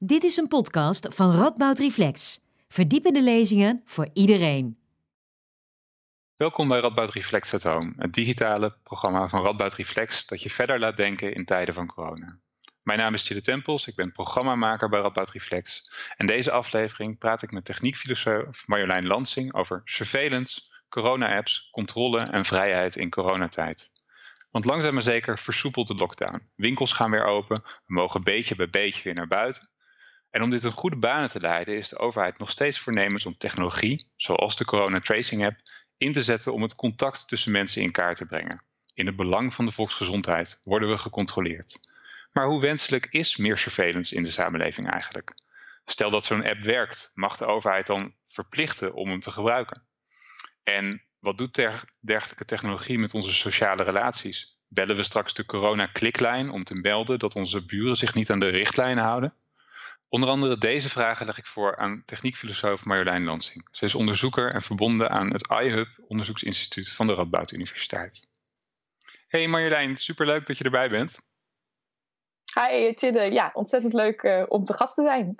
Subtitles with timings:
[0.00, 2.40] Dit is een podcast van Radboud Reflex.
[2.68, 4.78] Verdiepende lezingen voor iedereen.
[6.36, 10.78] Welkom bij Radboud Reflex at Home, het digitale programma van Radboud Reflex dat je verder
[10.78, 12.38] laat denken in tijden van corona.
[12.82, 15.90] Mijn naam is Chile Tempels, ik ben programmamaker bij Radboud Reflex.
[16.16, 22.96] En deze aflevering praat ik met techniekfilosoof Marjolein Lansing over surveillance, corona-apps, controle en vrijheid
[22.96, 23.90] in coronatijd.
[24.50, 26.48] Want langzaam maar zeker versoepelt de lockdown.
[26.54, 29.76] Winkels gaan weer open, we mogen beetje bij beetje weer naar buiten.
[30.30, 33.36] En om dit een goede banen te leiden is de overheid nog steeds voornemens om
[33.36, 35.60] technologie, zoals de Corona Tracing App,
[35.96, 38.62] in te zetten om het contact tussen mensen in kaart te brengen.
[38.94, 41.80] In het belang van de volksgezondheid worden we gecontroleerd.
[42.32, 45.34] Maar hoe wenselijk is meer surveillance in de samenleving eigenlijk?
[45.84, 49.82] Stel dat zo'n app werkt, mag de overheid dan verplichten om hem te gebruiken?
[50.62, 51.54] En wat doet
[52.00, 54.56] dergelijke technologie met onze sociale relaties?
[54.68, 58.48] Bellen we straks de corona-kliklijn om te melden dat onze buren zich niet aan de
[58.48, 59.34] richtlijnen houden?
[60.08, 63.68] Onder andere deze vragen leg ik voor aan techniekfilosoof Marjolein Lansing.
[63.70, 68.28] Ze is onderzoeker en verbonden aan het iHub onderzoeksinstituut van de Radboud Universiteit.
[69.28, 71.20] Hey Marjolein, superleuk dat je erbij bent.
[72.54, 75.34] Hi Chide, ja, ontzettend leuk uh, om te gast te zijn.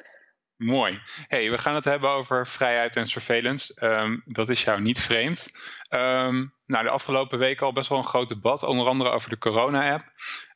[0.56, 1.00] Mooi.
[1.26, 3.76] Hey, we gaan het hebben over vrijheid en surveillance.
[3.84, 5.50] Um, dat is jou niet vreemd.
[5.88, 9.38] Um, nou, de afgelopen weken al best wel een groot debat, onder andere over de
[9.38, 10.04] corona-app.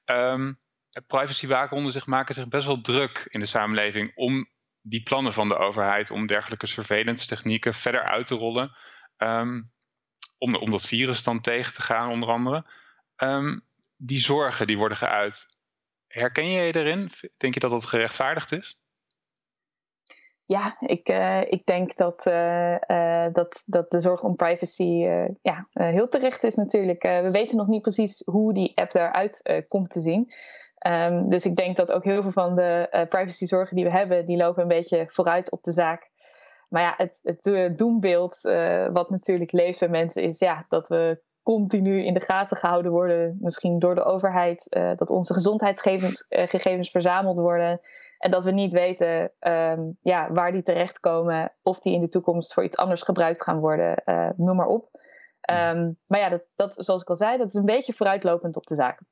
[0.04, 0.60] Um,
[1.00, 5.56] privacywaakhonderen zich maken zich best wel druk in de samenleving om die plannen van de
[5.56, 8.76] overheid om dergelijke surveillance technieken verder uit te rollen.
[10.38, 12.66] om, om dat virus dan tegen te gaan, onder andere.
[13.96, 15.56] die zorgen die worden geuit.
[16.06, 17.10] Herken je je erin?
[17.36, 18.76] Denk je dat dat gerechtvaardigd is?
[20.44, 25.06] Ja, ik, uh, ik denk dat, uh, uh, dat, dat de zorg om privacy
[25.42, 27.02] ja, heel terecht is natuurlijk.
[27.02, 30.32] we weten nog niet precies hoe die app eruit komt te zien.
[30.86, 34.36] Um, dus ik denk dat ook heel veel van de privacyzorgen die we hebben, die
[34.36, 36.10] lopen een beetje vooruit op de zaak.
[36.68, 38.40] Maar ja, het, het doembeeld
[38.92, 43.38] wat natuurlijk leeft bij mensen is ja, dat we continu in de gaten gehouden worden,
[43.40, 47.80] misschien door de overheid, dat onze gezondheidsgegevens gegevens verzameld worden.
[48.18, 52.54] En dat we niet weten um, ja, waar die terechtkomen, of die in de toekomst
[52.54, 54.88] voor iets anders gebruikt gaan worden, uh, noem maar op.
[55.50, 58.66] Um, maar ja, dat, dat, zoals ik al zei, dat is een beetje vooruitlopend op
[58.66, 59.06] de zaken.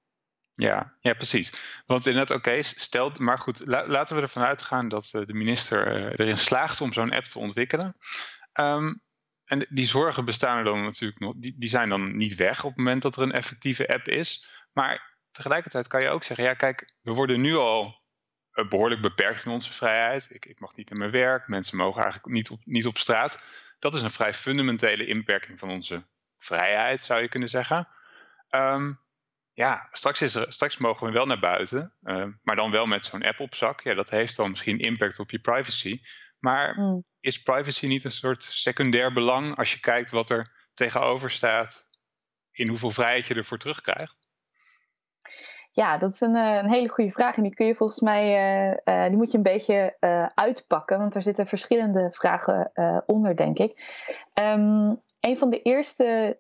[0.61, 1.53] Ja, ja, precies.
[1.87, 5.35] Want inderdaad, oké, okay, stel, maar goed, la, laten we ervan uitgaan dat uh, de
[5.35, 7.97] minister uh, erin slaagt om zo'n app te ontwikkelen.
[8.61, 9.03] Um,
[9.45, 12.71] en die zorgen bestaan er dan natuurlijk nog, die, die zijn dan niet weg op
[12.71, 14.47] het moment dat er een effectieve app is.
[14.73, 18.01] Maar tegelijkertijd kan je ook zeggen, ja, kijk, we worden nu al
[18.51, 20.29] eh, behoorlijk beperkt in onze vrijheid.
[20.31, 23.45] Ik, ik mag niet naar mijn werk, mensen mogen eigenlijk niet op, niet op straat.
[23.79, 26.07] Dat is een vrij fundamentele inperking van onze
[26.37, 27.89] vrijheid, zou je kunnen zeggen.
[28.51, 29.01] Um,
[29.61, 33.05] ja, straks, is er, straks mogen we wel naar buiten, uh, maar dan wel met
[33.05, 33.81] zo'n app op zak.
[33.81, 36.01] Ja, dat heeft dan misschien impact op je privacy.
[36.39, 37.03] Maar mm.
[37.21, 41.91] is privacy niet een soort secundair belang als je kijkt wat er tegenover staat
[42.51, 44.19] in hoeveel vrijheid je ervoor terugkrijgt?
[45.73, 47.37] Ja, dat is een, eh, een, hele goede vraag.
[47.37, 48.25] En die kun je volgens mij,
[48.85, 50.99] uh, die moet je een beetje uh, uitpakken.
[50.99, 52.73] Want er zitten verschillende vragen
[53.07, 53.99] onder, denk ik.
[54.35, 56.39] Um, een van de eerste,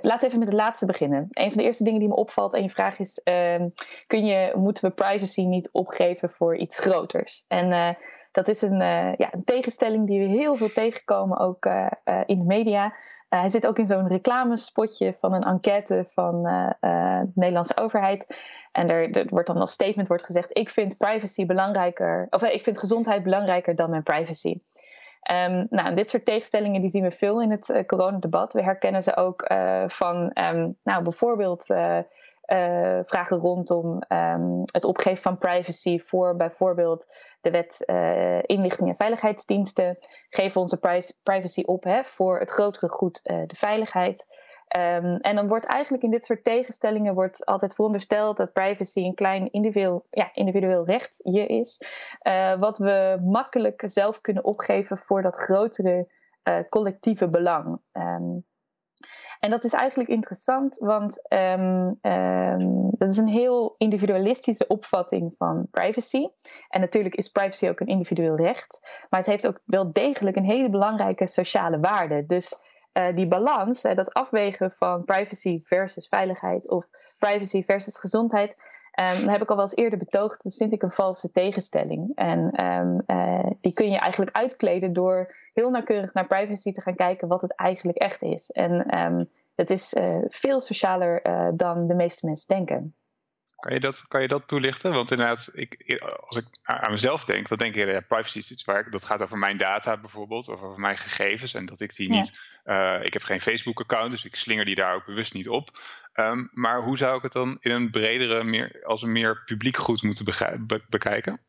[0.00, 1.28] laten we even met het laatste beginnen.
[1.30, 3.68] Een van de eerste dingen die me opvalt en je vraag is, ehm,
[4.06, 7.44] kun je, moeten we privacy niet opgeven voor iets groters?
[7.48, 7.96] En
[8.32, 8.78] dat is een,
[9.16, 11.64] ja, een tegenstelling die we heel veel tegenkomen, ook
[12.26, 12.94] in de media.
[13.34, 18.36] Eh, hij zit ook in zo'n reclamespotje van een enquête van de Nederlandse overheid.
[18.72, 22.62] En er, er, wordt dan als statement wordt gezegd: Ik vind privacy belangrijker, of ik
[22.62, 24.58] vind gezondheid belangrijker dan mijn privacy.
[25.32, 28.52] Um, nou, dit soort tegenstellingen die zien we veel in het uh, coronadebat.
[28.52, 29.52] We herkennen ze ook
[29.86, 31.98] van um, nou, bijvoorbeeld uh,
[33.04, 37.06] vragen rondom um, het opgeven van privacy voor bijvoorbeeld
[37.40, 37.84] de wet
[38.46, 39.98] inlichting en veiligheidsdiensten.
[40.30, 40.78] Geven onze
[41.22, 44.26] privacy op hè, voor het grotere goed, de veiligheid.
[44.78, 49.14] Um, en dan wordt eigenlijk in dit soort tegenstellingen wordt altijd verondersteld dat privacy een
[49.14, 51.80] klein individueel, ja, individueel rechtje is.
[52.58, 56.08] wat we makkelijk zelf kunnen opgeven voor dat grotere
[56.68, 57.78] collectieve belang.
[57.92, 58.44] Um,
[59.40, 61.98] en dat is eigenlijk interessant, want um,
[62.98, 66.28] dat is een heel individualistische opvatting van privacy.
[66.68, 68.80] En natuurlijk is privacy ook een individueel recht,
[69.10, 72.26] maar het heeft ook wel degelijk een hele belangrijke sociale waarde.
[72.26, 76.86] Dus uh, die balans, dat afwegen van privacy versus veiligheid of
[77.18, 78.56] privacy versus gezondheid,
[78.94, 80.42] dat heb ik al wel eens eerder betoogd.
[80.42, 82.12] Dat vind ik een valse tegenstelling.
[82.14, 86.94] En um, uh, die kun je eigenlijk uitkleden door heel nauwkeurig naar privacy te gaan
[86.94, 88.50] kijken wat het eigenlijk echt is.
[88.50, 91.22] En um, het is uh, veel socialer
[91.56, 92.94] dan de meeste mensen denken.
[93.64, 94.92] Kan je dat, kan je dat toelichten?
[94.92, 98.64] Want inderdaad, ik, als ik aan mezelf denk, dan denk ik, ja, privacy is iets
[98.64, 101.54] waar ik, dat gaat over mijn data bijvoorbeeld, of over mijn gegevens.
[101.54, 104.94] En dat ik die niet, uh, ik heb geen Facebook-account, dus ik slinger die daar
[104.94, 105.78] ook bewust niet op.
[106.14, 109.76] Um, maar hoe zou ik het dan in een bredere, meer, als een meer publiek
[109.76, 110.24] goed moeten
[110.88, 111.40] bekijken?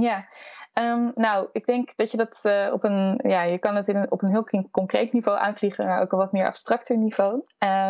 [0.00, 0.26] Ja,
[0.74, 3.96] um, nou, ik denk dat je dat uh, op een, ja, je kan het in
[3.96, 7.34] een, op een heel concreet niveau aanvliegen, maar ook een wat meer abstracter niveau.
[7.34, 7.40] Uh,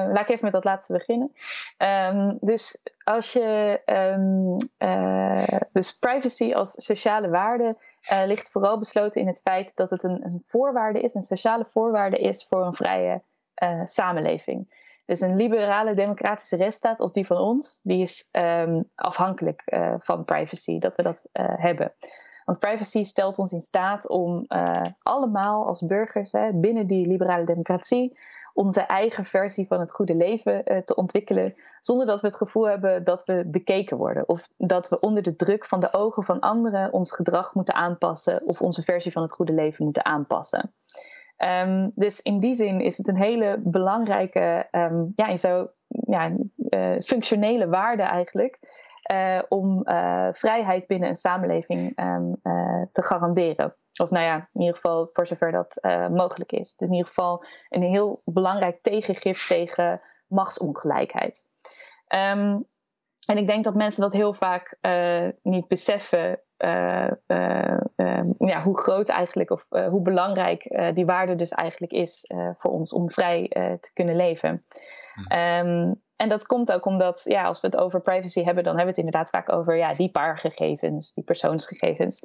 [0.08, 1.32] laat ik even met dat laatste beginnen.
[1.78, 3.80] Um, dus als je,
[4.78, 7.82] uh, dus privacy als sociale waarde
[8.26, 12.18] ligt vooral besloten in het feit dat het een, een voorwaarde is, een sociale voorwaarde
[12.18, 13.22] is voor een vrije
[13.84, 14.79] samenleving.
[15.10, 20.24] Dus een liberale democratische rechtsstaat als die van ons, die is um, afhankelijk uh, van
[20.24, 21.92] privacy, dat we dat uh, hebben.
[22.44, 27.44] Want privacy stelt ons in staat om uh, allemaal als burgers hè, binnen die liberale
[27.44, 28.18] democratie
[28.54, 33.04] onze eigen versie van het goede leven te ontwikkelen, zonder dat we het gevoel hebben
[33.04, 36.92] dat we bekeken worden of dat we onder de druk van de ogen van anderen
[36.92, 40.72] ons gedrag moeten aanpassen of onze versie van het goede leven moeten aanpassen.
[41.44, 46.98] Um, dus in die zin is het een hele belangrijke, um, ja, zou, ja, uh,
[46.98, 48.58] functionele waarde eigenlijk.
[49.12, 52.40] Uh, om uh, vrijheid binnen een samenleving um,
[52.92, 53.76] te garanderen.
[54.00, 55.78] Of nou ja, in ieder geval voor zover dat
[56.10, 56.76] mogelijk is.
[56.76, 61.48] Dus in ieder geval een heel belangrijk tegengif tegen machtsongelijkheid.
[62.06, 62.66] En
[63.26, 64.78] ik denk dat mensen dat heel vaak
[65.42, 71.92] niet beseffen uh, uh, ja, hoe groot eigenlijk of hoe belangrijk die waarde dus eigenlijk
[71.92, 73.48] is voor ons om vrij
[73.80, 74.64] te kunnen leven.
[75.18, 78.94] Um, en dat komt ook omdat, ja, als we het over privacy hebben, dan hebben
[78.94, 82.20] we het inderdaad vaak over ja, die paar gegevens, die persoonsgegevens.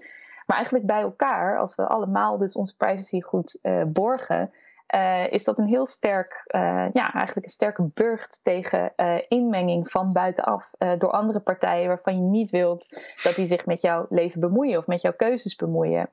[0.46, 4.52] Maar eigenlijk bij elkaar, als we allemaal dus onze privacy goed borgen,
[4.94, 9.90] uh, is dat een heel sterk, uh, ja, eigenlijk een sterke burcht tegen uh, inmenging
[9.92, 14.40] van buitenaf door andere partijen waarvan je niet wilt dat die zich met jouw leven
[14.40, 16.10] bemoeien of met jouw keuzes bemoeien.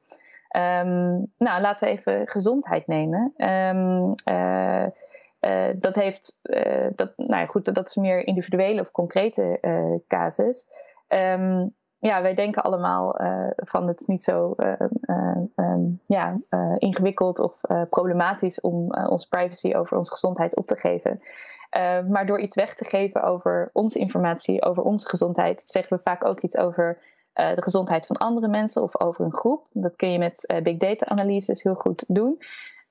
[0.57, 3.33] Um, nou, laten we even gezondheid nemen.
[3.37, 4.15] Um,
[5.81, 6.41] dat heeft,
[6.97, 9.59] dat, nou ja, goed, dat is meer individuele of concrete
[10.09, 10.69] casus.
[11.09, 11.75] Um,
[12.09, 14.73] ja, wij denken allemaal uh, van het is niet zo uh,
[16.05, 16.39] ja,
[16.79, 21.21] ingewikkeld of problematisch om onze privacy over onze gezondheid op te geven.
[22.09, 26.25] maar door iets weg te geven over onze informatie, over onze gezondheid, zeggen we vaak
[26.25, 26.99] ook iets over
[27.33, 29.67] de gezondheid van andere mensen of over een groep.
[29.73, 32.39] Dat kun je met big data analyses heel goed doen.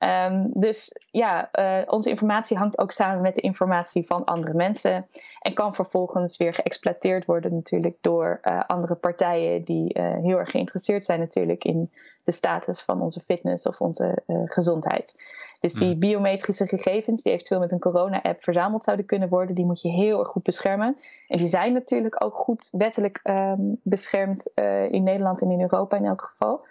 [0.03, 5.07] Um, dus ja, uh, onze informatie hangt ook samen met de informatie van andere mensen.
[5.39, 10.51] En kan vervolgens weer geëxploiteerd worden natuurlijk door uh, andere partijen die uh, heel erg
[10.51, 11.91] geïnteresseerd zijn natuurlijk in
[12.23, 15.23] de status van onze fitness of onze gezondheid.
[15.59, 15.99] Dus die hmm.
[15.99, 20.19] biometrische gegevens die eventueel met een corona-app verzameld zouden kunnen worden, die moet je heel
[20.19, 20.97] erg goed beschermen.
[21.27, 24.51] En die zijn natuurlijk ook goed wettelijk um, beschermd
[24.87, 26.65] in Nederland en in Europa in elk geval.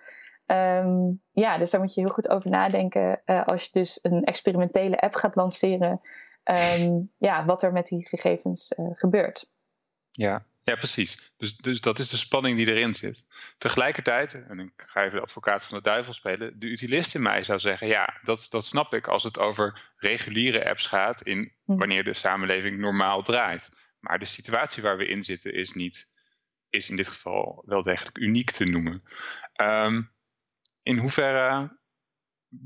[0.52, 4.24] Um, ja, dus daar moet je heel goed over nadenken uh, als je dus een
[4.24, 6.00] experimentele app gaat lanceren.
[6.78, 9.50] Um, ja, wat er met die gegevens uh, gebeurt.
[10.10, 11.32] Ja, ja, precies.
[11.36, 13.26] Dus, dus dat is de spanning die erin zit.
[13.58, 17.42] Tegelijkertijd, en ik ga even de advocaat van de duivel spelen, de utilist in mij
[17.42, 21.76] zou zeggen, ja, dat, dat snap ik als het over reguliere apps gaat, in hm.
[21.76, 23.70] wanneer de samenleving normaal draait.
[23.98, 26.10] Maar de situatie waar we in zitten is niet,
[26.70, 29.02] is in dit geval wel degelijk uniek te noemen.
[29.62, 30.10] Um,
[30.90, 31.78] in hoeverre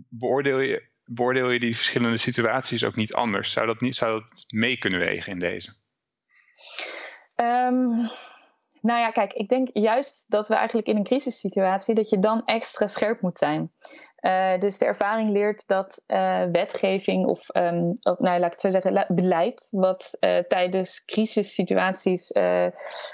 [0.09, 3.53] beoordeel je, beoordeel je die verschillende situaties ook niet anders?
[3.53, 5.75] Zou dat, niet, zou dat mee kunnen wegen in deze?
[7.37, 8.11] Um,
[8.81, 12.43] nou ja, kijk, ik denk juist dat we eigenlijk in een crisissituatie, dat je dan
[12.45, 13.73] extra scherp moet zijn.
[14.25, 18.71] Uh, dus de ervaring leert dat uh, wetgeving of, um, of nou, laat ik zo
[18.71, 22.39] zeggen, beleid, wat uh, tijdens crisissituaties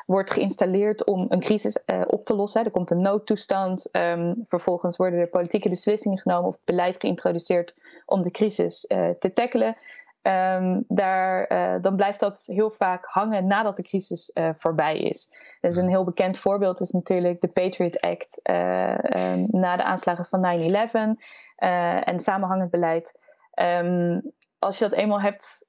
[0.06, 2.64] wordt geïnstalleerd om een crisis op te lossen.
[2.64, 7.74] Er komt een noodtoestand, um, vervolgens worden er politieke beslissingen genomen of beleid geïntroduceerd
[8.06, 8.80] om de crisis
[9.18, 9.76] te tackelen.
[10.22, 15.30] Um, daar, uh, dan blijft dat heel vaak hangen nadat de crisis uh, voorbij is.
[15.60, 20.24] Dus een heel bekend voorbeeld is natuurlijk de Patriot Act uh, um, na de aanslagen
[20.24, 21.18] van
[21.56, 21.62] 9-11
[22.04, 23.18] en samenhangend beleid.
[23.54, 25.66] Um, als je dat eenmaal hebt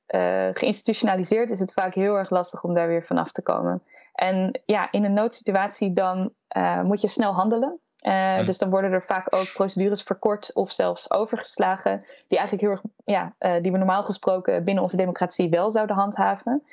[0.53, 3.83] geïnstitutionaliseerd, is het vaak heel erg lastig om daar weer vanaf te komen.
[4.13, 6.33] En ja, in een noodsituatie dan
[6.83, 7.79] moet je snel handelen.
[8.01, 12.71] Uh, Dus dan worden er vaak ook procedures verkort of zelfs overgeslagen, die eigenlijk heel
[12.71, 16.63] erg, ja, uh, die we normaal gesproken binnen onze democratie wel zouden handhaven.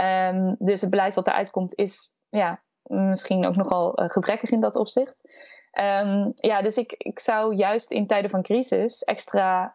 [0.00, 4.60] Um, dus het beleid wat eruit komt is ja, misschien ook nogal uh, gebrekkig in
[4.60, 5.14] dat opzicht.
[5.70, 9.74] Ehm, ja, dus ik, ik zou juist in tijden van crisis extra,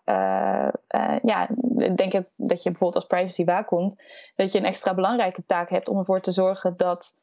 [1.21, 1.47] ja,
[1.95, 4.01] denk ik dat je bijvoorbeeld als privacy waakhond,
[4.35, 7.15] dat je een extra belangrijke taak hebt om ervoor te zorgen dat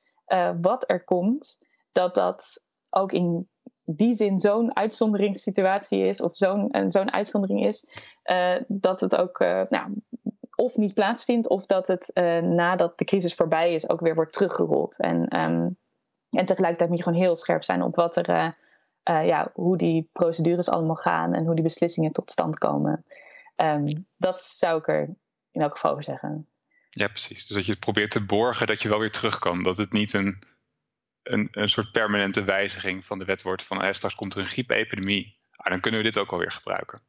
[0.61, 1.59] wat er komt,
[1.93, 3.49] dat dat ook in
[3.97, 7.87] die zin zo'n uitzonderingssituatie is, of zo'n zo'n uitzondering is,
[8.67, 10.03] dat het ook nou,
[10.55, 12.11] of niet plaatsvindt, of dat het
[12.43, 15.01] nadat de crisis voorbij is ook weer wordt teruggerold.
[15.01, 15.77] En, um,
[16.31, 18.57] en tegelijkertijd moet je gewoon heel scherp zijn op wat er
[19.03, 23.05] ja, hoe die procedures allemaal gaan en hoe die beslissingen tot stand komen.
[23.57, 25.09] Um, dat zou ik er
[25.51, 26.49] in elk geval over zeggen.
[26.91, 27.47] Ja, precies.
[27.47, 29.63] Dus dat je het probeert te borgen dat je wel weer terug kan.
[29.63, 30.43] Dat het niet een,
[31.23, 34.47] een, een soort permanente wijziging van de wet wordt van eh, straks komt er een
[34.47, 35.39] griepepidemie.
[35.57, 37.01] Ah, dan kunnen we dit ook alweer gebruiken.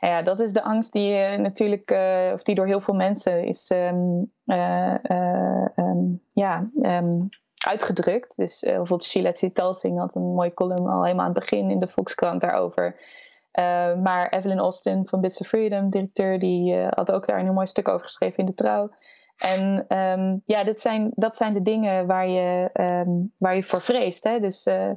[0.00, 3.44] Ja, dat is de angst die uh, natuurlijk, uh, of die door heel veel mensen
[3.44, 4.32] is um,
[5.76, 6.70] um, ja,
[7.66, 8.36] uitgedrukt.
[8.36, 11.88] Dus bijvoorbeeld Sheila Talsing had een mooie column al helemaal aan het begin in de
[11.88, 13.00] Volkskrant daarover.
[14.02, 17.66] Maar Evelyn Austin van Bits of Freedom, directeur, die had ook daar een heel mooi
[17.66, 18.90] stuk over geschreven in de trouw.
[19.36, 22.70] En um, ja, dat zijn, dat zijn de dingen waar je,
[23.06, 24.24] um, waar je voor vreest.
[24.24, 24.40] Hè?
[24.40, 24.90] Dus uh,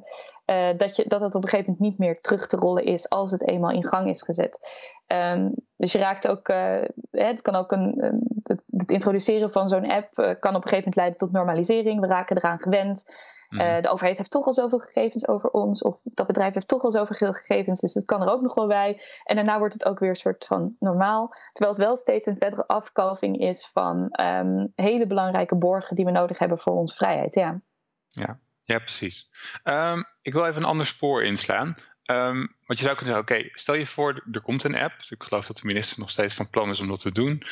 [0.45, 3.09] uh, dat, je, dat het op een gegeven moment niet meer terug te rollen is
[3.09, 4.83] als het eenmaal in gang is gezet.
[5.07, 10.13] Um, dus je raakt ook, uh, het kan ook een, het, introduceren van zo'n app
[10.13, 11.99] kan op een gegeven moment leiden tot normalisering.
[11.99, 13.05] We raken eraan gewend.
[13.49, 16.83] Uh, de overheid heeft toch al zoveel gegevens over ons, of dat bedrijf heeft toch
[16.83, 19.01] al zoveel gegevens, dus het kan er ook nog wel bij.
[19.23, 21.33] En daarna wordt het ook weer een soort van normaal.
[21.51, 26.11] Terwijl het wel steeds een verdere afkalving is van um, hele belangrijke borgen die we
[26.11, 27.35] nodig hebben voor onze vrijheid.
[27.35, 27.61] Ja,
[28.07, 29.29] ja, ja precies.
[29.63, 31.75] Um, ik wil even een ander spoor inslaan.
[32.11, 34.93] Um, want je zou kunnen zeggen, oké, stel je voor, er komt een app.
[35.09, 37.43] Ik geloof dat de minister nog steeds van plan is om dat te doen.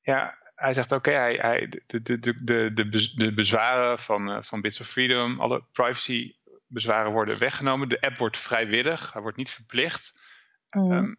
[0.00, 4.42] ja, hij zegt oké, okay, hij, hij, de, de, de, de, de bezwaren van, uh,
[4.42, 6.34] van Bits of Freedom, alle privacy
[6.66, 7.88] bezwaren worden weggenomen.
[7.88, 10.22] De app wordt vrijwillig, hij wordt niet verplicht.
[10.70, 10.92] Mm.
[10.92, 11.16] Um,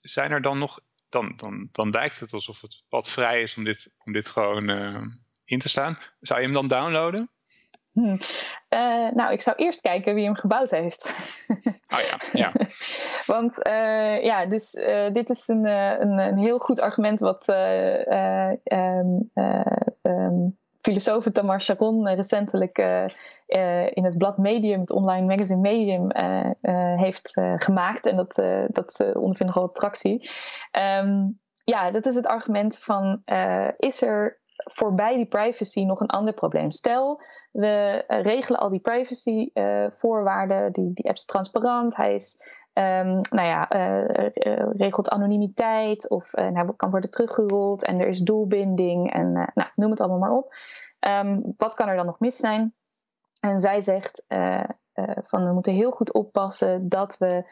[0.00, 3.64] zijn er dan nog, dan, dan, dan lijkt het alsof het pad vrij is om
[3.64, 5.02] dit, om dit gewoon uh,
[5.44, 5.98] in te staan.
[6.20, 7.30] Zou je hem dan downloaden?
[7.94, 8.16] Hm.
[8.70, 11.14] Uh, nou, ik zou eerst kijken wie hem gebouwd heeft.
[11.94, 12.52] Oh ja, ja.
[13.34, 17.48] Want uh, ja, dus uh, dit is een, een, een, heel goed argument wat
[18.64, 19.30] um,
[20.02, 22.78] um, filosoof Tamar Sharon recentelijk
[23.88, 26.10] in het blad Medium, het online magazine Medium,
[26.98, 28.06] heeft gemaakt.
[28.06, 28.34] En dat,
[28.68, 30.30] dat ondervindt nogal tractie.
[31.00, 33.22] Um, ja, dat is het argument van
[33.76, 36.70] is er voorbij die privacy nog een ander probleem.
[36.70, 42.14] Stel, we uh, regelen al die privacy uh, voorwaarden, die, die app is transparant, hij
[42.14, 42.42] is,
[42.72, 44.04] um, nou ja, uh,
[44.76, 50.00] regelt anonimiteit of hij kan worden teruggerold en er is doelbinding en nou, noem het
[50.00, 50.54] allemaal maar op.
[51.00, 52.74] Um, wat kan er dan nog mis zijn?
[53.40, 54.24] En zij zegt
[55.22, 57.44] van we moeten heel goed oppassen dat we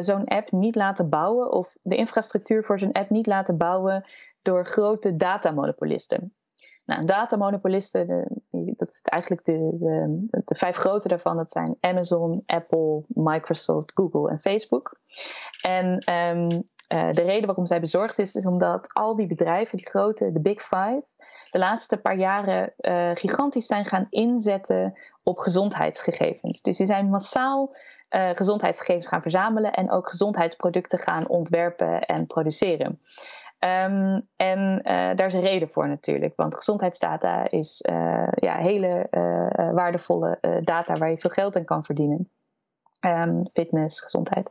[0.00, 4.04] zo'n app niet laten bouwen of de infrastructuur voor zo'n app niet laten bouwen
[4.42, 6.34] door grote datamonopolisten.
[6.84, 11.36] Nou, datamonopolisten, dat is eigenlijk de, de, de, vijf grote daarvan.
[11.36, 15.00] Dat zijn Amazon, Apple, Microsoft, Google en Facebook.
[15.62, 19.88] En um, uh, de reden waarom zij bezorgd is, is omdat al die bedrijven, die
[19.88, 21.04] grote, de Big Five,
[21.50, 26.62] de laatste paar jaren uh, gigantisch zijn gaan inzetten op gezondheidsgegevens.
[26.62, 27.74] Dus die zijn massaal
[28.10, 33.00] uh, gezondheidsgegevens gaan verzamelen en ook gezondheidsproducten gaan ontwerpen en produceren.
[33.64, 34.82] Um, en uh,
[35.16, 40.94] daar is een reden voor natuurlijk, want gezondheidsdata is uh, ja, hele uh, waardevolle data
[40.94, 42.30] waar je veel geld aan kan verdienen.
[43.00, 44.50] Um, fitness, gezondheid.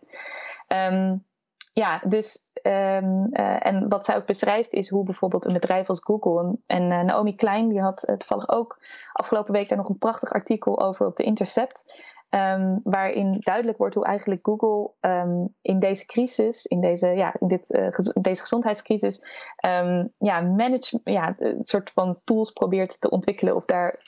[0.91, 1.25] Um,
[1.73, 6.91] ja, dus en wat zij ook beschrijft is hoe bijvoorbeeld een bedrijf als Google en,
[6.91, 8.79] en Naomi Klein, die had toevallig ook
[9.13, 12.03] afgelopen week daar nog een prachtig artikel over op de Intercept.
[12.35, 17.47] Um, waarin duidelijk wordt hoe eigenlijk Google um, in deze crisis, in deze, ja, in
[17.47, 19.25] dit, gez deze gezondheidscrisis,
[19.65, 20.55] um, ja,
[21.03, 23.99] ja, een soort van tools probeert te ontwikkelen of daar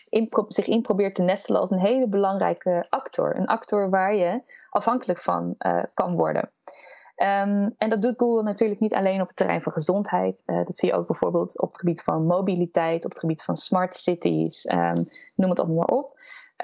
[0.47, 3.35] zich in probeert te nestelen als een hele belangrijke actor.
[3.35, 6.51] Een actor waar je afhankelijk van uh, kan worden.
[7.15, 10.43] En dat doet Google natuurlijk niet alleen op het terrein van gezondheid.
[10.45, 13.55] Uh, dat zie je ook bijvoorbeeld op het gebied van mobiliteit, op het gebied van
[13.55, 14.63] smart cities,
[15.35, 16.14] noem het allemaal maar op.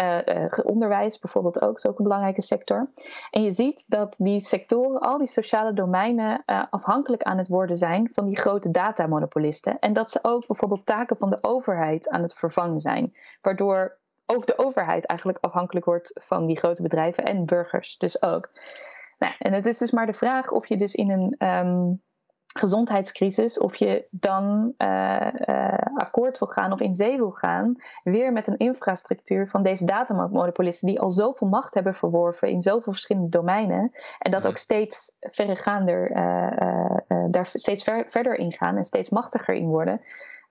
[0.01, 2.91] Uh, onderwijs bijvoorbeeld ook, is ook een belangrijke sector.
[3.31, 7.75] En je ziet dat die sectoren, al die sociale domeinen, uh, afhankelijk aan het worden
[7.75, 9.79] zijn van die grote datamonopolisten.
[9.79, 13.15] En dat ze ook bijvoorbeeld taken van de overheid aan het vervangen zijn.
[13.41, 18.49] Waardoor ook de overheid eigenlijk afhankelijk wordt van die grote bedrijven en burgers dus ook.
[19.19, 21.47] Nou, en het is dus maar de vraag of je dus in een.
[21.47, 22.01] Um,
[22.53, 24.73] gezondheidscrisis, of je dan
[25.95, 30.87] akkoord wil gaan of in zee wil gaan, weer met een infrastructuur van deze datamonopolisten
[30.87, 36.13] die al zoveel macht hebben verworven in zoveel verschillende domeinen en dat ook steeds verregaander,
[37.29, 40.01] daar steeds verder in gaan en steeds machtiger in worden.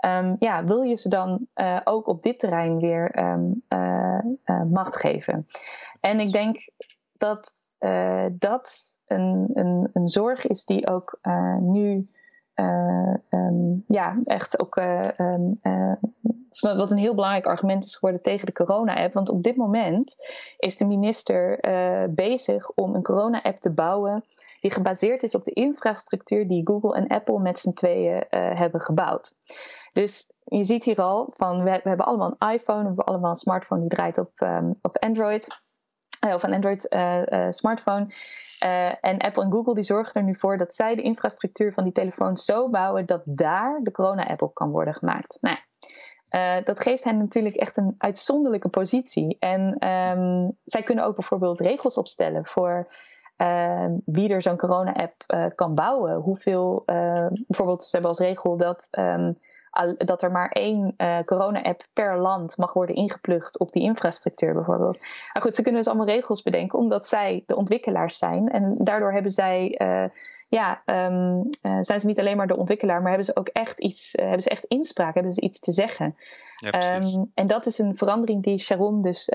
[0.06, 1.46] Um, ja, wil je ze dan
[1.84, 5.46] ook op dit terrein weer um, uh, macht geven?
[6.00, 6.68] En ik denk
[7.12, 7.50] dat
[8.32, 11.18] dat een, een, een zorg is die ook
[11.60, 12.06] nu
[12.54, 14.74] um, ja, echt ook
[16.60, 19.14] wat een heel belangrijk argument is geworden tegen de corona-app.
[19.14, 20.16] Want op dit moment
[20.58, 21.58] is de minister
[22.14, 24.24] bezig om een corona-app te bouwen
[24.60, 29.36] die gebaseerd is op de infrastructuur die Google en Apple met z'n tweeën hebben gebouwd.
[29.92, 33.36] Dus je ziet hier al van we, hebben allemaal een iPhone, we hebben allemaal een
[33.36, 35.62] smartphone die draait op, um, op Android.
[36.20, 38.06] Of een Android uh, uh, smartphone.
[39.00, 41.92] en Apple en Google die zorgen er nu voor dat zij de infrastructuur van die
[41.92, 45.38] telefoons zo bouwen dat daar de corona-app op kan worden gemaakt.
[45.40, 45.56] Nou,
[46.64, 49.36] dat geeft hen natuurlijk echt een uitzonderlijke positie.
[49.38, 52.92] En um, zij kunnen ook bijvoorbeeld regels opstellen voor
[53.36, 56.14] ehm, wie er zo'n corona-app kan bouwen.
[56.14, 56.82] Hoeveel,
[57.46, 59.36] bijvoorbeeld, ze hebben als regel dat um,
[59.98, 64.98] dat er maar één uh, corona-app per land mag worden ingeplucht op die infrastructuur bijvoorbeeld.
[65.32, 68.48] Maar goed, ze kunnen dus allemaal regels bedenken omdat zij de ontwikkelaars zijn.
[68.48, 70.04] En daardoor hebben zij, uh,
[70.48, 73.80] ja, um, uh, zijn ze niet alleen maar de ontwikkelaar, maar hebben ze ook echt
[73.80, 76.16] iets, hebben ze echt inspraak, hebben ze iets te zeggen.
[76.56, 79.28] Ja, um, en dat is een verandering die Sharon dus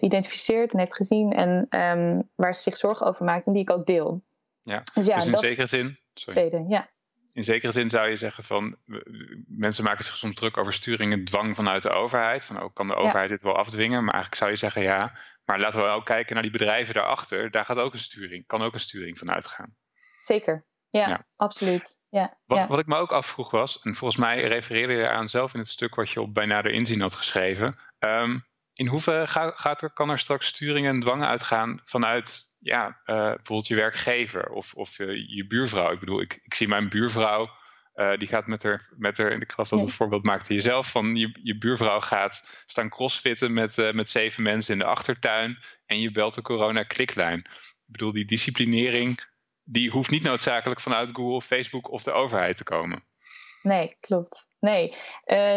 [0.00, 3.70] identificeert en heeft gezien en um, waar ze zich zorgen over maakt en die ik
[3.70, 4.20] ook deel.
[4.60, 5.98] Ja, dus, ja, dus in zekere zin.
[6.14, 6.48] Sorry.
[6.48, 6.88] Tweede, ja
[7.32, 8.76] in zekere zin zou je zeggen van
[9.46, 12.44] mensen maken zich soms druk over sturing en dwang vanuit de overheid.
[12.44, 14.04] Van ook oh, kan de overheid dit wel afdwingen?
[14.04, 15.18] Maar eigenlijk zou je zeggen ja.
[15.44, 17.50] Maar laten we ook kijken naar die bedrijven daarachter.
[17.50, 19.76] Daar gaat ook een sturing, kan ook een sturing van uitgaan.
[20.18, 22.00] Zeker, ja, absoluut.
[22.08, 25.52] Ja, wat, wat, ik me ook afvroeg was, en volgens mij refereerde je eraan zelf
[25.54, 27.78] in het stuk wat je op bij nader inzien had geschreven.
[27.98, 33.16] Um, in hoeverre gaat er, kan er straks sturing en dwang uitgaan vanuit ja, uh,
[33.16, 35.92] bijvoorbeeld je werkgever of, of uh, je buurvrouw?
[35.92, 37.50] Ik bedoel, ik, ik zie mijn buurvrouw,
[37.94, 41.16] uh, die gaat met haar, met haar, ik geloof dat het voorbeeld maakte jezelf, van
[41.16, 46.10] je, je buurvrouw gaat staan crossfitten met, met zeven mensen in de achtertuin en je
[46.10, 47.38] belt de corona-kliklijn.
[47.38, 49.20] Ik bedoel, die disciplinering,
[49.62, 53.04] die hoeft niet noodzakelijk vanuit Google, Facebook of de overheid te komen.
[53.62, 54.56] Nee, klopt.
[54.60, 54.96] Nee,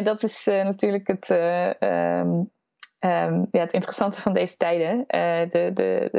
[0.03, 1.29] dat is natuurlijk het,
[1.79, 2.53] um,
[3.05, 6.09] Um, ja, het interessante van deze tijden, uh, de, de,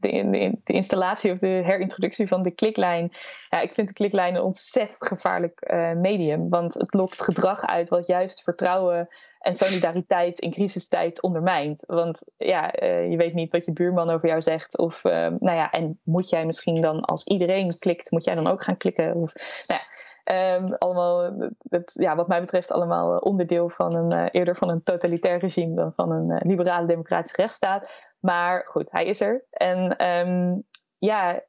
[0.00, 3.12] de, de, installatie of de herintroductie van de kliklijn.
[3.50, 7.88] Ja, ik vind de kliklijn een ontzettend gevaarlijk uh, medium, want het lokt gedrag uit
[7.88, 11.84] wat juist vertrouwen en solidariteit in crisistijd ondermijnt.
[11.86, 14.78] Want ja, uh, je weet niet wat je buurman over jou zegt.
[14.78, 18.64] Of nou ja, en moet jij misschien dan als iedereen klikt, moet jij dan ook
[18.64, 19.14] gaan klikken?
[19.14, 19.32] Of,
[19.66, 19.86] nou ja,
[20.30, 21.32] Um, allemaal,
[21.68, 25.74] het, ja, wat mij betreft, allemaal onderdeel van een, uh, eerder van een totalitair regime
[25.74, 27.90] dan van een liberale democratische rechtsstaat.
[28.20, 29.44] Maar goed, hij is er.
[29.50, 30.64] En um,
[30.98, 31.40] ja,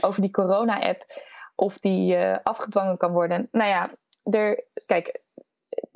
[0.00, 1.04] over die corona-app,
[1.54, 3.48] of die afgedwangen kan worden.
[3.52, 3.90] Nou ja,
[4.22, 5.24] er, kijk,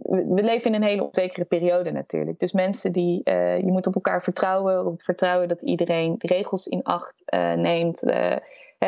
[0.06, 2.38] we leven in een hele onzekere periode natuurlijk.
[2.38, 6.82] Dus mensen die, je moet op elkaar vertrouwen, op vertrouwen dat iedereen de regels in
[6.82, 7.22] acht
[7.56, 8.02] neemt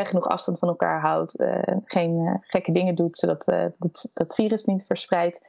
[0.02, 4.35] genoeg afstand van elkaar houdt, uh, geen uh, gekke dingen doet, zodat uh, dat, dat
[4.35, 5.40] virus niet verspreidt.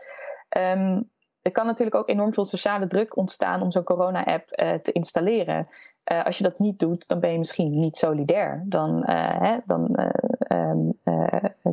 [0.57, 1.09] Um,
[1.41, 4.47] er kan natuurlijk ook enorm veel sociale druk ontstaan om zo'n corona-app
[4.81, 5.67] te installeren.
[6.03, 8.63] als je dat niet doet, dan ben je misschien niet solidair.
[8.65, 9.99] Dan, hè, dan
[10.49, 10.99] um,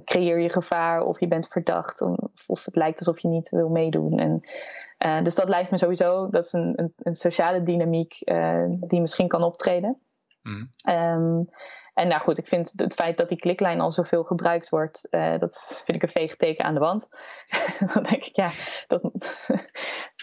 [0.04, 3.68] creëer je gevaar of je bent verdacht of, of, het lijkt alsof je niet wil
[3.68, 4.18] meedoen.
[4.18, 4.40] En,
[5.24, 8.14] dus dat lijkt me sowieso, dat is een, een, een sociale dynamiek
[8.80, 9.98] die misschien kan optreden.
[10.42, 10.72] Mm.
[10.90, 11.48] Um,
[11.94, 15.38] en nou goed, ik vind het feit dat die kliklijn al zoveel gebruikt wordt, uh,
[15.38, 17.08] dat vind ik een veegteken aan de wand.
[17.94, 18.50] dan denk ik, ja,
[18.86, 19.04] dat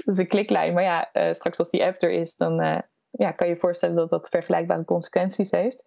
[0.05, 0.73] is, een kliklijn.
[0.73, 2.79] Maar ja, uh, straks als die app er is, dan uh,
[3.09, 5.83] ja, kan je je voorstellen dat dat vergelijkbare consequenties heeft.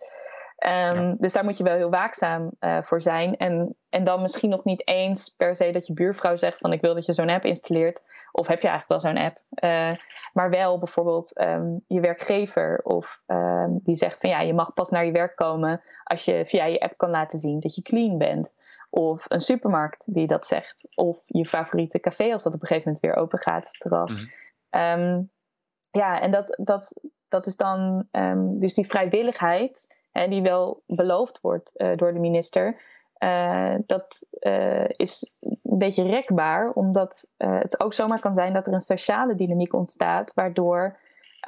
[0.66, 3.36] Um, Dus daar moet je wel heel waakzaam uh, voor zijn.
[3.36, 6.80] En, en dan misschien nog niet eens per se dat je buurvrouw zegt van ik
[6.80, 8.04] wil dat je zo'n app installeert.
[8.32, 9.38] Of heb je eigenlijk wel zo'n app.
[9.64, 9.98] Uh,
[10.32, 14.90] maar wel bijvoorbeeld um, je werkgever of um, die zegt van ja, je mag pas
[14.90, 18.18] naar je werk komen als je via je app kan laten zien dat je clean
[18.18, 18.54] bent.
[18.90, 20.88] Of een supermarkt die dat zegt.
[20.94, 24.26] Of je favoriete café als dat op een gegeven moment weer open gaat, terras.
[24.70, 25.30] Mm
[25.90, 28.08] ja, en dat, dat, dat is dan
[28.60, 32.80] dus die vrijwilligheid en die wel beloofd wordt uh, door de minister.
[33.18, 38.72] Uh, dat uh, is een beetje rekbaar, omdat het ook zomaar kan zijn dat er
[38.72, 40.98] een sociale dynamiek ontstaat, waardoor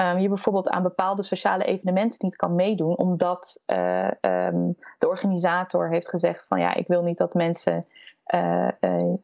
[0.00, 6.08] um, je bijvoorbeeld aan bepaalde sociale evenementen niet kan meedoen, omdat um, de organisator heeft
[6.08, 7.86] gezegd van ja, ik wil niet dat mensen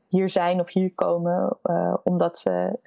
[0.09, 1.59] hier zijn of hier komen,
[2.03, 2.79] omdat ze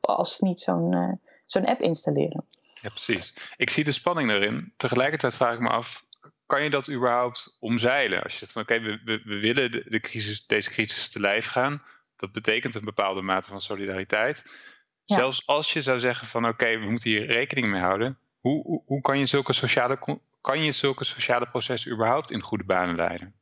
[0.00, 2.44] als niet zo'n zo'n app installeren.
[2.80, 3.34] Ja, precies.
[3.56, 4.72] Ik zie de spanning erin.
[4.76, 6.04] Tegelijkertijd vraag ik me af,
[6.46, 8.22] kan je dat überhaupt omzeilen?
[8.22, 11.20] Als je zegt van oké, okay, we, we, willen de, de crisis, deze crisis te
[11.20, 11.82] lijf gaan,
[12.16, 14.44] dat betekent een bepaalde mate van solidariteit.
[15.04, 18.18] Zelfs als je zou zeggen van oké, we moeten hier rekening mee houden.
[18.40, 19.98] Hoe, hoe, hoe, kan, je zulke sociale,
[20.40, 23.34] kan je zulke sociale processen überhaupt in goede banen leiden?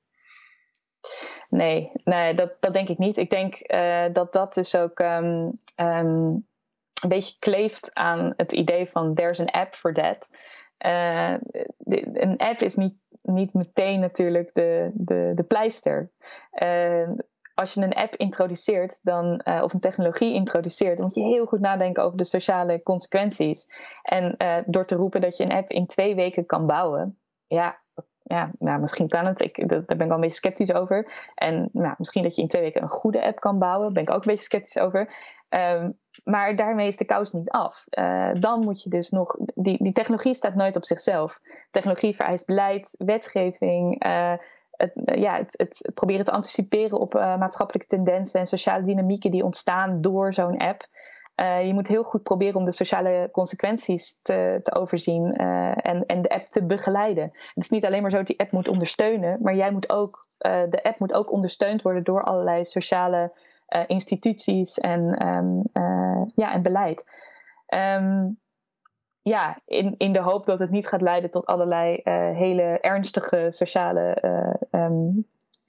[1.49, 3.17] Nee, nee dat, dat denk ik niet.
[3.17, 6.47] Ik denk uh, dat dat dus ook um, um,
[7.03, 10.31] een beetje kleeft aan het idee van there's an app for that.
[11.79, 16.11] De, een app is niet, niet meteen natuurlijk de, de, de pleister.
[16.63, 17.09] Uh,
[17.55, 21.47] als je een app introduceert dan, uh, of een technologie introduceert, dan moet je heel
[21.47, 23.67] goed nadenken over de sociale consequenties.
[24.03, 27.79] En door te roepen dat je een app in twee weken kan bouwen, ja,
[28.29, 29.41] ja nou, misschien kan het.
[29.41, 31.31] Ik, daar ben ik wel een beetje sceptisch over.
[31.35, 34.03] En nou, misschien dat je in twee weken een goede app kan bouwen, daar ben
[34.03, 35.15] ik ook een beetje sceptisch over.
[35.49, 37.85] Um, maar daarmee is de kous niet af.
[37.91, 39.37] Uh, dan moet je dus nog.
[39.55, 41.41] Die, die technologie staat nooit op zichzelf.
[41.71, 44.05] Technologie vereist beleid, wetgeving
[44.79, 50.01] het, ja, het, het, proberen te anticiperen op maatschappelijke tendensen en sociale dynamieken die ontstaan
[50.01, 50.87] door zo'n app.
[51.41, 56.07] Uh, je moet heel goed proberen om de sociale consequenties te, te overzien uh, en,
[56.07, 57.25] en de app te begeleiden.
[57.25, 60.27] Het is niet alleen maar zo dat die app moet ondersteunen, maar jij moet ook,
[60.39, 63.33] de app moet ook ondersteund worden door allerlei sociale
[63.87, 65.63] instituties en, um,
[66.35, 67.11] ja, en beleid.
[67.75, 68.39] Um,
[69.23, 72.01] ja, in, in de hoop dat het niet gaat leiden tot allerlei
[72.35, 74.23] hele ernstige sociale
[74.71, 75.27] um,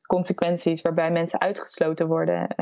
[0.08, 2.56] consequenties, waarbij mensen uitgesloten worden,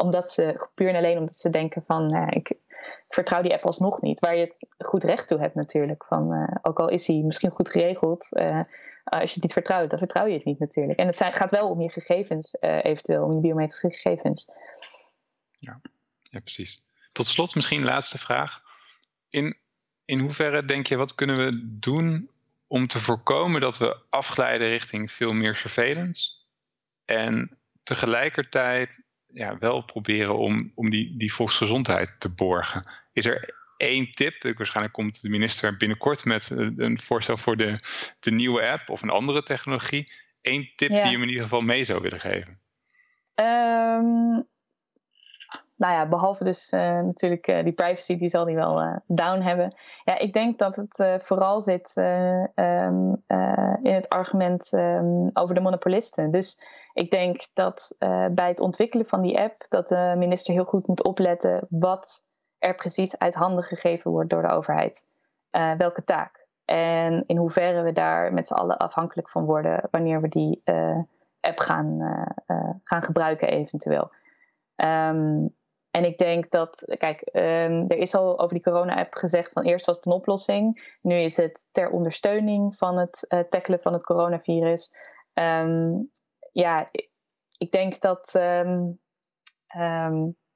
[0.00, 2.58] omdat ze puur en alleen omdat ze denken van ik, ik,
[3.08, 4.20] vertrouw die app alsnog niet.
[4.20, 6.04] Waar je goed recht toe hebt natuurlijk.
[6.04, 8.28] Van, ook al is hij misschien goed geregeld,
[9.04, 10.98] als je het niet vertrouwt, dan vertrouw je het niet natuurlijk.
[10.98, 14.50] En het zijn, gaat wel om je gegevens, eventueel, om je biometrische gegevens.
[15.58, 15.80] Ja,
[16.22, 16.86] ja, precies.
[17.12, 18.62] Tot slot misschien laatste vraag.
[19.28, 19.56] In
[20.10, 22.30] in hoeverre denk je, wat kunnen we doen
[22.66, 26.30] om te voorkomen dat we afglijden richting veel meer surveillance?
[27.04, 28.98] En tegelijkertijd
[29.32, 32.90] ja, wel proberen om, om die, die volksgezondheid te borgen.
[33.12, 34.44] Is er één tip?
[34.44, 37.78] Ik, waarschijnlijk komt de minister binnenkort met een voorstel voor de,
[38.20, 40.12] de nieuwe app of een andere technologie.
[40.42, 42.60] Eén tip die je me in ieder geval mee zou willen geven?
[43.34, 44.48] Um,
[45.80, 49.40] nou ja, behalve dus uh, natuurlijk uh, die privacy, die zal die wel uh, down
[49.40, 49.74] hebben.
[50.04, 53.22] Ja, ik denk dat het vooral zit um,
[53.80, 56.30] in het argument um, over de monopolisten.
[56.30, 56.62] Dus
[56.92, 57.96] ik denk dat
[58.32, 62.26] bij het ontwikkelen van die app, dat de minister heel goed moet opletten wat
[62.58, 65.06] er precies uit handen gegeven wordt door de overheid.
[65.76, 66.46] welke taak.
[66.64, 70.62] En in hoeverre we daar met z'n allen afhankelijk van worden wanneer we die
[71.40, 71.98] app gaan,
[72.84, 74.10] gaan gebruiken eventueel.
[74.76, 75.58] Um,
[75.90, 79.86] en ik denk dat, kijk, um, er is al over die corona-app gezegd van eerst
[79.86, 80.94] was het een oplossing.
[81.00, 84.94] Nu is het ter ondersteuning van het uh, tackelen van het coronavirus.
[85.34, 86.10] Um,
[86.52, 86.88] ja,
[87.58, 89.00] ik denk dat um,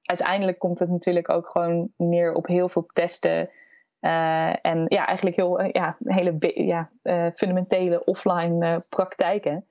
[0.02, 3.50] uiteindelijk komt het natuurlijk ook gewoon neer op heel veel testen.
[4.00, 6.90] Uh, en ja, eigenlijk heel uh, ja, hele ja,
[7.34, 9.66] fundamentele offline praktijken.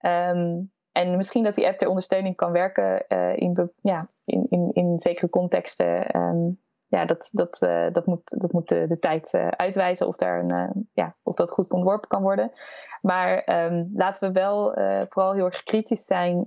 [0.00, 4.70] Um, en misschien dat die app ter ondersteuning kan werken uh, in, ja, in, in,
[4.72, 6.16] in zekere contexten.
[6.16, 10.44] Um, ja, dat, dat, uh, dat moet, dat moet de, tijd uh, uitwijzen of, daar
[10.44, 12.50] een, ja, of dat goed ontworpen kan worden.
[13.00, 14.72] Maar um, laten we wel
[15.08, 16.44] vooral heel erg kritisch zijn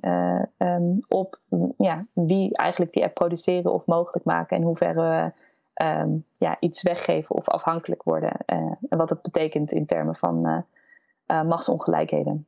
[0.58, 1.40] um, op
[1.78, 4.58] ja, wie eigenlijk die app produceren of mogelijk maken.
[4.58, 5.32] En hoe ver we
[6.38, 8.38] ja, iets weggeven of afhankelijk worden.
[8.46, 10.66] en wat het betekent in termen van
[11.26, 12.48] machtsongelijkheden.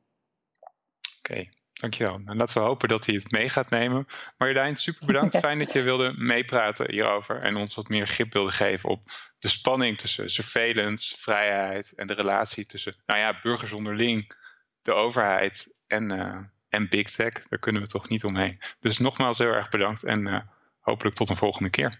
[1.20, 1.57] Oké.
[1.78, 2.18] Dankjewel.
[2.18, 4.08] Nou, laten we hopen dat hij het mee gaat nemen.
[4.38, 5.38] Marjolein, super bedankt.
[5.48, 9.48] Fijn dat je wilde meepraten hierover en ons wat meer grip wilde geven op de
[9.48, 14.34] spanning tussen surveillance, vrijheid en de relatie tussen nou ja, burgers onderling,
[14.82, 16.38] de overheid en, uh,
[16.70, 17.48] en big tech.
[17.48, 18.60] Daar kunnen we toch niet omheen.
[18.80, 20.40] Dus nogmaals heel erg bedankt en uh,
[20.80, 21.94] hopelijk tot een volgende keer.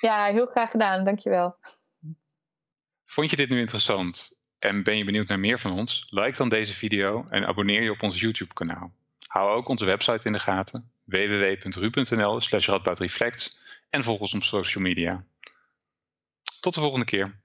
[0.00, 1.04] Ja, heel graag gedaan.
[1.04, 1.56] Dankjewel.
[3.04, 6.06] Vond je dit nu interessant en ben je benieuwd naar meer van ons?
[6.10, 8.92] Like dan deze video en abonneer je op ons YouTube kanaal.
[9.28, 13.60] Hou ook onze website in de gaten www.ru.nl slash radboudreflects
[13.90, 15.24] en volg ons op social media.
[16.60, 17.42] Tot de volgende keer.